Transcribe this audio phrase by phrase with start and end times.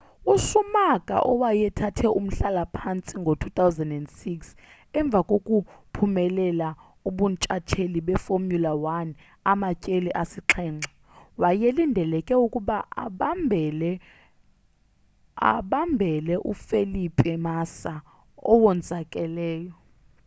[0.33, 4.15] uschumacher owayethathe umhlala-phantsi ngo-2006
[4.99, 6.69] emva kokuphumelela
[7.07, 9.09] ubuntshatsheli befomula 1
[9.51, 10.91] amatyeli asixhenxe
[11.41, 12.75] wayelindeleke ukuba
[15.51, 17.93] abambele ufelipe massa
[18.51, 19.73] owonzakeleyo